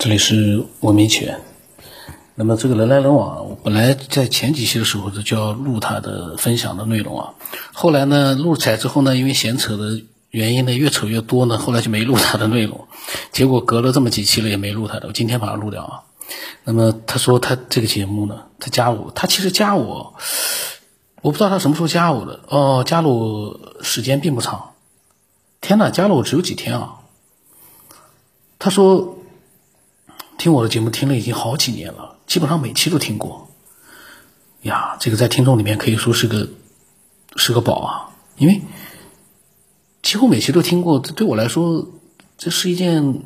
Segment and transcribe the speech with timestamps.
[0.00, 1.42] 这里是文明起源。
[2.34, 7.34] 那么这个人来人往，本来在前几期的时候就要录他的分享的内容啊，
[7.74, 10.00] 后来呢录起来之后呢，因为闲扯的
[10.30, 12.88] 原因呢，越扯越多呢，后来就没录他的内容。
[13.30, 16.00] 结果隔了这么几期了也没录他的，我今天把它录掉啊。
[16.64, 20.14] 那么他说他这个节目呢，他加我，他其实加我，
[21.20, 24.70] 我不知道他什么时候加我的哦，加了我时间并不长。
[25.60, 27.00] 天呐，加了我只有几天啊。
[28.58, 29.18] 他说。
[30.40, 33.50] 听我的节目听了已经好几年了，基本上每期都听过。
[34.62, 36.48] 呀，这个在听众里面可以说是个
[37.36, 38.62] 是个宝啊，因为
[40.00, 40.98] 几乎每期都听过。
[40.98, 41.86] 这对我来说，
[42.38, 43.20] 这是一件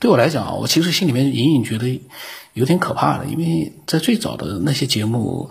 [0.00, 2.00] 对我来讲，我其实心里面隐隐觉得
[2.54, 5.50] 有点可怕的，因为在最早的那些节目，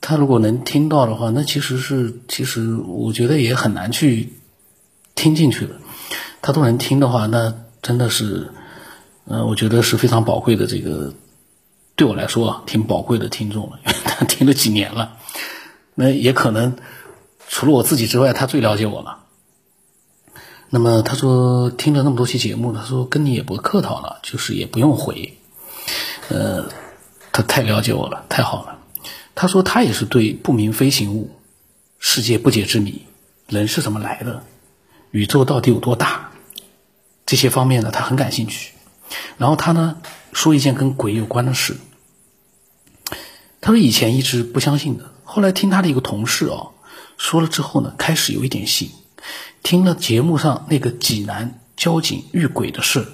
[0.00, 4.32] 他如果能听到的话，那其实是其实我觉得也很难去
[5.16, 5.72] 听进去的。
[6.40, 8.52] 他都能听的话，那真的是。
[9.28, 11.12] 嗯，我觉得是非常宝贵的，这个
[11.96, 15.16] 对我来说啊，挺宝贵的听众了，他听了几年了，
[15.94, 16.76] 那也可能
[17.48, 19.24] 除了我自己之外，他最了解我了。
[20.70, 25.36] 那么他说听了那么多期节目，他说跟你也不客套了，就是也不用回，
[26.28, 26.68] 呃，
[27.32, 28.78] 他太了解我了，太好了。
[29.34, 31.30] 他说他也是对不明飞行物、
[31.98, 33.02] 世界不解之谜、
[33.48, 34.42] 人是怎么来的、
[35.10, 36.30] 宇宙到底有多大
[37.26, 38.72] 这些方面呢，他很感兴趣。
[39.38, 39.98] 然后他呢
[40.32, 41.76] 说一件跟鬼有关的事。
[43.60, 46.74] 他说以前一直不相信的，后来听他的一个同事哦
[47.18, 48.90] 说了之后呢，开始有一点信。
[49.62, 53.08] 听了节目上那个济南交警遇鬼的事，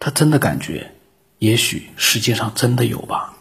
[0.00, 0.92] 他真的感觉，
[1.38, 3.34] 也许世界上真的有吧。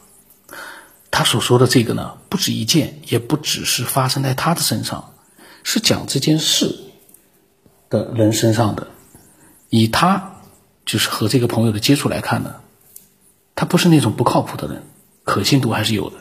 [1.09, 5.15] 他所说的这个呢，不止一件，也不只是发生在他的身上，
[5.63, 6.77] 是讲这件事
[7.89, 8.87] 的人身上的，
[9.69, 10.34] 以他。
[10.85, 12.55] 就是和这个朋友的接触来看呢，
[13.55, 14.83] 他不是那种不靠谱的人，
[15.23, 16.17] 可信度还是有的。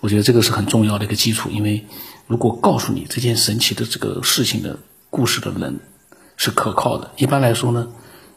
[0.00, 1.86] 我觉得这个是很重要的一个基础，因为
[2.26, 4.78] 如果告诉你这件神奇的这个事情的
[5.10, 5.80] 故事的人
[6.36, 7.88] 是可靠的，一般来说呢，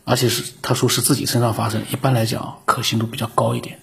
[0.06, 3.80] 而且是他说是自己身上发生，一般来讲可信度比较高一点。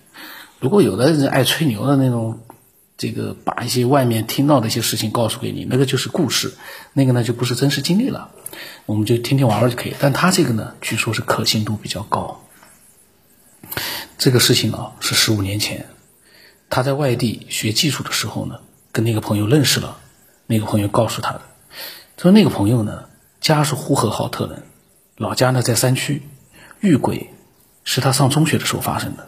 [0.61, 2.41] 如果有的人爱吹牛的那种，
[2.97, 6.55] 这个把一些外面听到的一些事情告诉给你，那个就是故事，
[6.93, 8.31] 那个呢就不是真实经历了。
[8.87, 12.41] 我们就听听玩玩就可以，但他这个呢，据说是可信度比较高。
[14.17, 15.87] 这个事情啊，是十五年前，
[16.71, 18.61] 他在外地学技术的时候呢，
[18.93, 19.99] 跟那个朋友认识了，
[20.47, 21.41] 那个朋友告诉他的，
[22.17, 23.09] 说那个朋友呢，
[23.41, 24.63] 家是呼和浩特人，
[25.17, 26.23] 老家呢在山区，
[26.79, 27.31] 遇鬼
[27.83, 29.27] 是他上中学的时候发生的，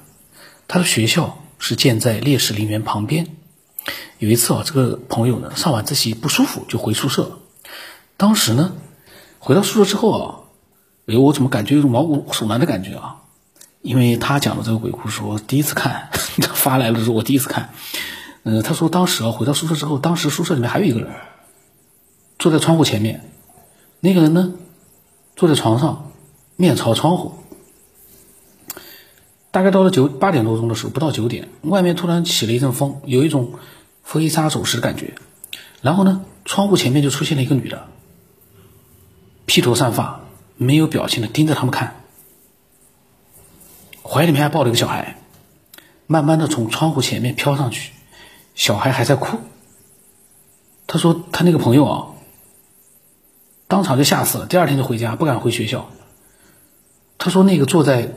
[0.68, 3.26] 他的学校是建在烈士陵园旁边。
[4.18, 7.38] 有一次啊，这个朋友呢上晚自习不舒服就回宿舍，
[8.16, 8.72] 当时呢。
[9.38, 10.40] 回到宿舍之后啊，
[11.06, 13.22] 哎，我怎么感觉有种毛骨悚然的感觉啊？
[13.80, 16.08] 因为他讲的这个鬼故事，我第一次看，
[16.42, 17.70] 他发来了之后我第一次看。
[18.42, 21.10] 嗯，他说当时啊，回到宿舍之后，当时宿舍里面还有一个人
[22.40, 23.30] 坐在窗户前面，
[24.00, 24.54] 那个人呢
[25.36, 26.10] 坐在床上，
[26.56, 27.34] 面朝窗户。
[29.52, 33.52] 大概到了九八点多钟的时候，不到九点，外面突然起了一阵风，有一种
[34.06, 35.16] 飞沙走石的感觉。
[35.82, 37.88] 然后呢，窗户前面就出现了一个女的。
[39.46, 40.20] 披头散发、
[40.56, 42.00] 没有表情的盯着他们看，
[44.02, 45.18] 怀里面还抱了一个小孩，
[46.08, 47.92] 慢慢的从窗户前面飘上去，
[48.56, 49.38] 小孩还在哭。
[50.88, 52.06] 他说他那个朋友啊，
[53.68, 55.90] 当场就吓死了，第二天就回家，不敢回学校。
[57.18, 58.14] 他说那个坐在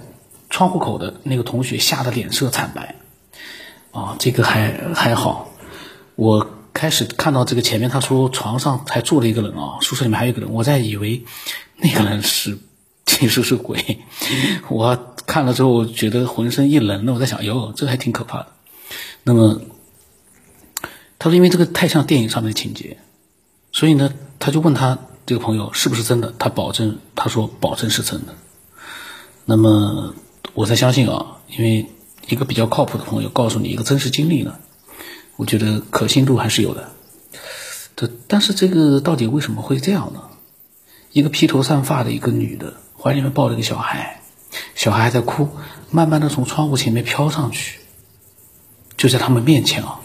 [0.49, 2.95] 窗户口的那个同学吓得脸色惨白，
[3.91, 5.48] 啊，这个还还好，
[6.19, 6.47] 我。
[6.71, 11.25] 开始看到这个前面，他说床上还坐了一个人啊，宿舍里面还有一个人，我在以为
[11.75, 12.57] 那个人是
[13.05, 13.99] 其实是鬼，
[14.69, 18.47] 我看了之后我觉得浑身一冷，那我在想，哟，这还挺可怕的。
[19.23, 19.59] 那么
[21.17, 22.97] 他说，因为这个太像电影上面的情节，
[23.73, 28.35] 所以呢，他就问他这个朋友是不是真的，他保证，他说保证是真的。
[29.43, 30.13] 那么
[30.53, 31.87] 我才相信啊，因为
[32.29, 34.55] 一个比较靠谱的朋友告诉你一个真实经历呢。
[35.39, 36.89] 我觉得可信度还是有的，
[37.95, 40.23] 这但是这个到底为什么会这样呢？
[41.13, 44.21] 一个披头散发的一个女的，怀里面抱着一个小孩，
[44.75, 45.47] 小孩还在哭，
[45.91, 47.79] 慢慢的从窗户前面飘上去，
[48.97, 50.01] 就在他们面前啊，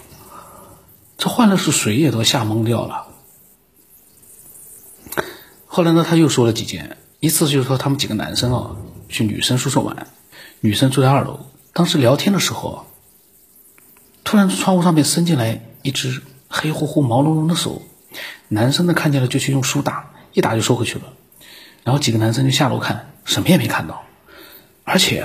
[1.18, 3.08] 这换了是谁也都吓懵掉了。
[5.66, 8.76] 后来呢，他又说了几件，一次就是说他们几个男生啊
[9.08, 10.06] 去女生宿舍玩，
[10.60, 11.40] 女生住在二楼，
[11.72, 12.86] 当时聊天的时候。
[14.34, 17.82] 突然，窗户上面伸进来一只黑乎乎、毛茸茸的手，
[18.48, 21.04] 男生呢看见了就去用书打，一打就收回去了。
[21.84, 24.02] 然后几个男生就下楼看，什么也没看到。
[24.82, 25.24] 而且，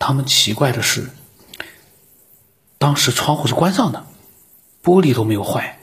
[0.00, 1.08] 他们奇怪的是，
[2.78, 4.04] 当时窗户是关上的，
[4.82, 5.78] 玻璃都没有坏，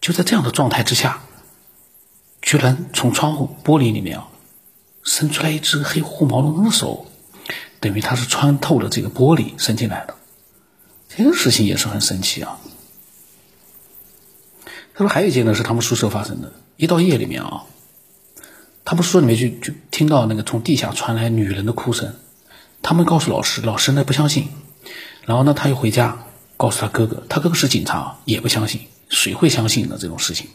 [0.00, 1.20] 就在这样的状态之下，
[2.40, 4.28] 居然从窗户玻璃里面啊，
[5.02, 7.04] 伸出来一只黑乎乎、毛茸茸的手，
[7.78, 10.14] 等于他是穿透了这个玻璃伸进来的。
[11.16, 12.58] 这个事情也是很神奇啊。
[14.94, 17.64] 他说还有一件呢是他们宿舍发生的，一到夜里面啊，
[18.84, 22.14] 他们宿舍里面就就听到那个从地下传来女人的哭声，
[22.82, 24.48] 他们告诉老师，老师呢不相信，
[25.24, 26.26] 然后呢他又回家
[26.56, 30.48] 告诉他哥哥，他哥哥是警察也不相信，谁会相信呢这种事情？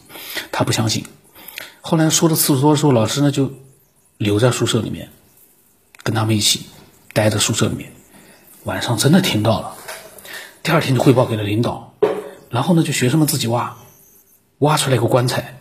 [0.50, 1.04] 他不相信。
[1.80, 3.52] 后来说的次数多的时候，老师呢就
[4.16, 5.10] 留在宿舍里面，
[6.02, 6.66] 跟他们一起
[7.12, 7.92] 待在宿舍里面，
[8.64, 9.76] 晚上真的听到了，
[10.62, 11.94] 第二天就汇报给了领导，
[12.50, 13.76] 然后呢就学生们自己挖。
[14.58, 15.58] 挖出来一个棺材，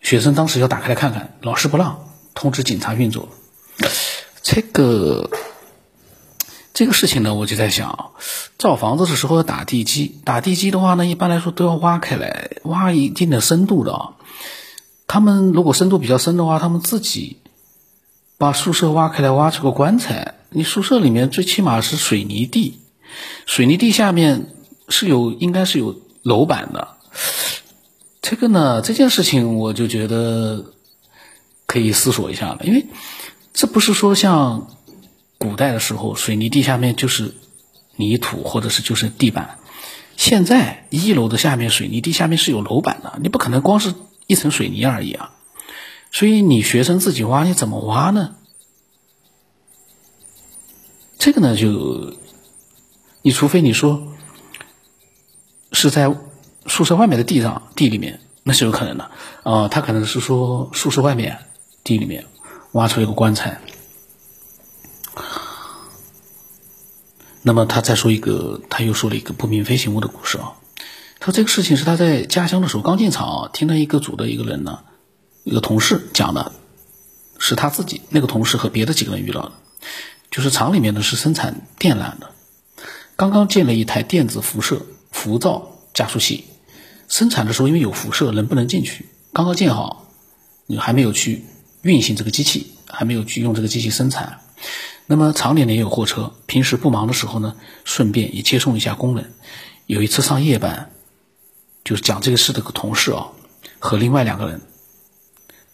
[0.00, 3.28] 学生当时要打开来看看，老师不让，通知警察运作。
[4.42, 5.30] 这个
[6.74, 8.10] 这个事情呢，我就在想，
[8.58, 14.16] 造房子的时候要打地基，打地基的话呢，一般来说都要挖开来，挖一定的深度的啊。
[15.06, 17.38] 他们如果深度比较深的话，他们自己
[18.38, 20.34] 把宿舍挖开来，挖出个棺材。
[20.50, 22.81] 你宿舍里面最起码是水泥地，
[23.46, 24.54] 水泥地下面
[24.88, 26.96] 是有应该是有楼板的。
[28.20, 30.72] 这个呢，这件事情我就觉得
[31.66, 32.86] 可以思索一下了，因为
[33.52, 34.68] 这不是说像
[35.38, 37.34] 古代的时候，水泥地下面就是
[37.96, 39.58] 泥土或者是就是地板。
[40.16, 43.94] 现在一楼的下面水泥地下面是有楼板的，你不可能光是
[44.26, 45.34] 一层水泥而已啊。
[46.12, 48.36] 所以你学生自己挖，你怎么挖呢？
[51.18, 52.14] 这个呢，就
[53.22, 54.06] 你除非你说
[55.72, 56.14] 是在。
[56.64, 59.10] 宿舍外面的地上地里面那是有可能的，
[59.42, 61.36] 啊，他可能是说宿舍外面
[61.82, 62.24] 地里面
[62.70, 63.60] 挖出一个棺材。
[67.42, 70.54] 那么他再说一个，他又说了一个不明飞行物的故事啊。
[71.18, 74.84] 他说这个事情是他在家乡的时候刚进厂，听到一个组的一个人呢，
[75.42, 76.52] 一个同事讲的，
[77.40, 79.52] 是他自己那个同事和别的几个人遇到的，
[80.30, 82.31] 就是厂里面呢是生产电缆的，
[83.16, 86.44] 刚刚建了一台电子辐射浮躁加速器。
[87.08, 89.06] 生产的时候，因为有辐射，能不能进去。
[89.32, 90.08] 刚刚建好，
[90.66, 91.44] 你还没有去
[91.82, 94.40] 运行这个机器，还没有去用这个机器生产。
[95.06, 97.54] 那么厂里呢也有货车，平时不忙的时候呢，
[97.84, 99.32] 顺便也接送一下工人。
[99.86, 100.90] 有一次上夜班，
[101.84, 103.26] 就是讲这个事的同事啊，
[103.78, 104.62] 和另外两个人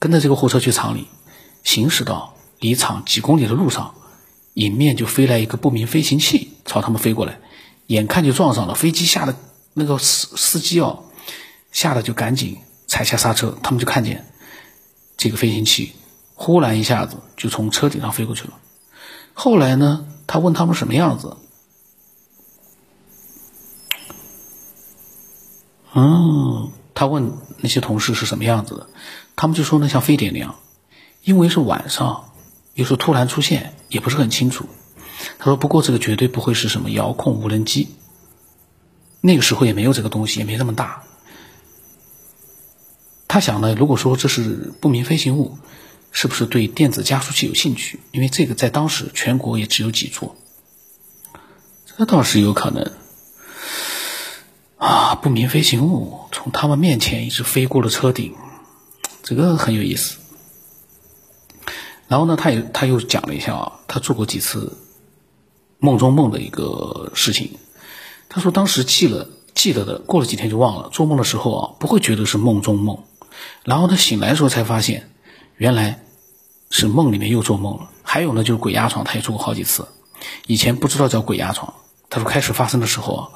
[0.00, 1.06] 跟着这个货车去厂里，
[1.62, 3.94] 行驶到离厂几公里的路上，
[4.54, 7.40] 迎面就飞来一个不明飞行器朝他们飞过来，
[7.88, 9.34] 眼看就撞上了，飞机吓得
[9.74, 11.02] 那个司司机哦。
[11.70, 14.26] 吓得就赶紧踩下刹车，他们就看见
[15.18, 15.92] 这个飞行器
[16.34, 18.54] 忽然一下子就从车顶上飞过去了。
[19.34, 21.36] 后来呢，他问他们什么样子？
[25.94, 28.88] 嗯，他问那些同事是什么样子的，
[29.36, 30.56] 他们就说呢像飞碟那样，
[31.22, 32.30] 因为是晚上，
[32.72, 34.66] 有时候突然出现也不是很清楚。
[35.38, 37.88] 他说不过这个绝对不会是什么遥控无人机，
[39.20, 41.04] 那个时候也没有这个东西，也没那么大。
[43.28, 45.58] 他想呢，如果说这是不明飞行物，
[46.10, 48.00] 是不是对电子加速器有兴趣？
[48.10, 50.34] 因为这个在当时全国也只有几座，
[51.84, 52.90] 这倒是有可能。
[54.78, 58.34] 啊，不明飞行物从他们面前一直飞过了车顶，
[59.22, 60.16] 这个很有意思。
[62.06, 64.78] 然后呢，他也他又讲了一下啊，他做过几次
[65.78, 67.58] 梦中梦的一个事情。
[68.28, 70.90] 他说当时记了记得的，过了几天就忘了。
[70.90, 73.04] 做梦的时候啊，不会觉得是梦中梦。
[73.64, 75.10] 然后他醒来的时候才发现，
[75.56, 76.00] 原来
[76.70, 77.90] 是梦里面又做梦了。
[78.02, 79.88] 还有呢，就是鬼压床，他也做过好几次。
[80.46, 81.74] 以前不知道叫鬼压床，
[82.10, 83.28] 他说开始发生的时候啊，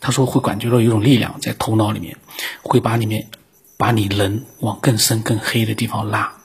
[0.00, 2.16] 他说会感觉到有种力量在头脑里面，
[2.62, 3.28] 会把里面
[3.76, 6.36] 把你人往更深更黑的地方拉，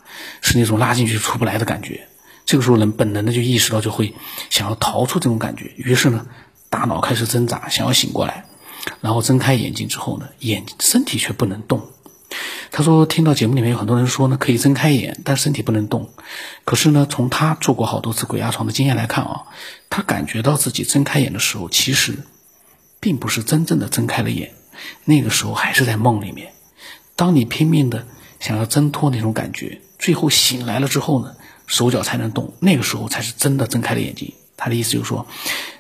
[0.42, 2.07] 是那种拉进去出不来的感觉。
[2.48, 4.16] 这个时候人本能的就意识到，就会
[4.50, 6.26] 想要逃出这种感觉，于是呢，
[6.70, 8.46] 大脑开始挣扎，想要醒过来，
[9.02, 11.90] 然后睁开眼睛之后呢，眼身体却不能动。
[12.72, 16.10] 他说：“听到节目里面有很多人说呢，可以睁开眼，但身体不能动。
[16.66, 19.44] 可是呢，从他做过好多次鬼压床的经验来看啊，
[19.90, 22.20] 他感觉到自己睁开眼的时候，其实
[23.00, 24.54] 并不是真正的睁开了眼，
[25.06, 26.54] 那个时候还是在梦里面。
[27.16, 28.06] 当你拼命的
[28.40, 31.36] 想要挣脱那种感觉，最后醒来了之后呢，
[31.68, 34.34] 手脚才能动，那个时候才是真的睁开了眼睛。
[34.56, 35.28] 他的意思就是说，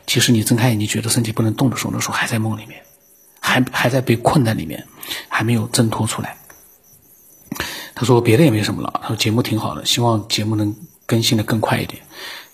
[0.06, 2.80] 其实你睁开眼睛觉得身体不能动的时候，那时候还在梦里面，
[3.40, 4.86] 还还在被困在里面，
[5.28, 6.38] 还没有挣脱出来。”
[7.96, 10.76] 他说别的也没什么了，他说节目挺好的，希望节目能
[11.08, 12.04] 更新的更快一点。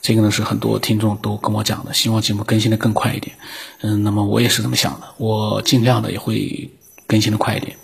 [0.02, 3.36] 这个呢是很多听众都跟我讲的，希望节目更新的更快一点。
[3.82, 6.72] 嗯，那么我也是这么想的，我尽量的也会
[7.08, 7.76] 更新的快一点。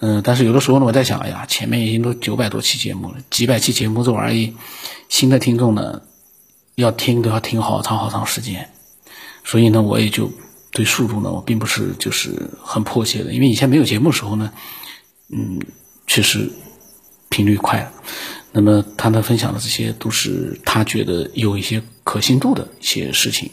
[0.00, 4.54] 嗯，但是有的时候呢，我在想，哎呀，前面已经都九百多期节目了，几百期节目这玩意，
[5.08, 6.02] 新的听众呢，
[6.74, 8.70] 要听都要听好长好长时间。
[9.44, 10.30] 所以呢，我也就
[10.72, 14.52] 对速度呢，我并不是就是很迫切的，因为以前没有节目的时候呢，
[15.30, 15.60] 嗯，
[16.06, 16.50] 确实
[17.28, 17.92] 频率快。
[18.52, 23.50] 那么他呢分享的这些都是他觉得有一些可信度的一些事情，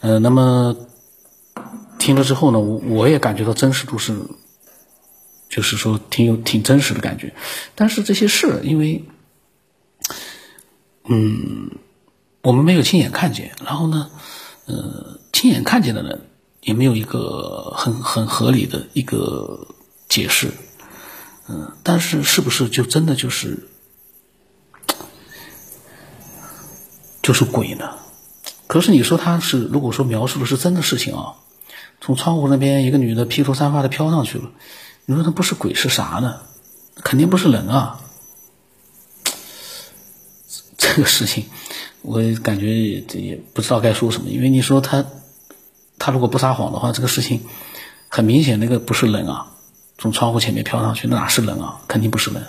[0.00, 0.76] 呃，那么
[1.98, 4.16] 听了之后呢，我我也感觉到真实度是，
[5.48, 7.34] 就是说挺有挺真实的感觉。
[7.74, 9.04] 但是这些事，因为，
[11.08, 11.70] 嗯，
[12.42, 14.10] 我们没有亲眼看见，然后呢，
[14.66, 16.28] 呃，亲眼看见的人
[16.60, 19.68] 也没有一个很很合理的一个
[20.08, 20.52] 解释，
[21.48, 23.68] 嗯，但是是不是就真的就是？
[27.20, 27.98] 就是鬼呢，
[28.68, 31.34] 可是你说他是，如果说描述的是真的事情啊，
[32.00, 34.50] 从窗户那边一个女的披头散发的飘上去了，
[35.10, 36.40] 你说他不是鬼是啥呢？
[36.96, 37.98] 肯定不是人啊！
[40.76, 41.46] 这个事情，
[42.02, 45.06] 我感觉这也不知道该说什么，因为你说他，
[45.98, 47.40] 他如果不撒谎的话，这个事情
[48.10, 49.54] 很明显，那个不是人啊，
[49.96, 51.80] 从窗户前面飘上去，那哪是人啊？
[51.88, 52.46] 肯定不是人。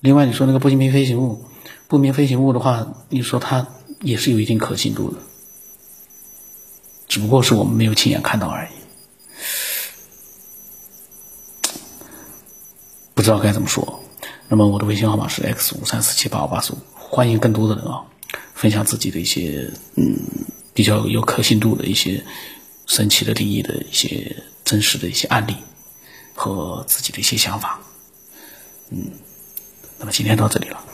[0.00, 1.44] 另外，你说那个不明飞行物。
[1.86, 3.68] 不明飞行物的话，你说它
[4.00, 5.18] 也是有一定可信度的，
[7.06, 8.70] 只不过是我们没有亲眼看到而已。
[13.22, 14.02] 不知道该怎么说。
[14.48, 18.02] 那么我的微信号码是 x 五三四七八五八四五，欢迎更多的人啊，
[18.52, 20.18] 分享自己的一些嗯
[20.74, 22.24] 比较有可信度的一些
[22.86, 25.54] 神奇的定义的一些真实的一些案例
[26.34, 27.78] 和自己的一些想法。
[28.90, 29.12] 嗯，
[30.00, 30.84] 那么今天到这里了。